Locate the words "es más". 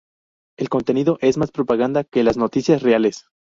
1.21-1.51